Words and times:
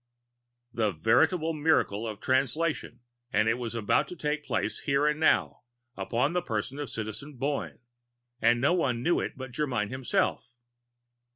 The 0.73 0.91
veritable 0.91 1.53
miracle 1.53 2.07
of 2.07 2.19
Translation 2.19 3.01
and 3.31 3.47
it 3.47 3.59
was 3.59 3.75
about 3.75 4.07
to 4.07 4.15
take 4.15 4.43
place 4.43 4.79
here 4.79 5.05
and 5.05 5.19
now, 5.19 5.61
upon 5.95 6.33
the 6.33 6.41
person 6.41 6.79
of 6.79 6.89
Citizen 6.89 7.33
Boyne! 7.37 7.77
And 8.41 8.59
no 8.59 8.73
one 8.73 9.03
knew 9.03 9.19
it 9.19 9.33
but 9.37 9.51
Germyn 9.51 9.89
himself! 9.91 10.55